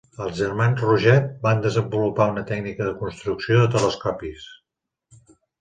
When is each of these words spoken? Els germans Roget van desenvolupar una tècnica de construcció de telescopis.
Els 0.23 0.31
germans 0.37 0.79
Roget 0.85 1.27
van 1.43 1.61
desenvolupar 1.67 2.27
una 2.35 2.45
tècnica 2.53 2.89
de 2.89 2.97
construcció 3.05 3.61
de 3.63 3.69
telescopis. 3.79 4.51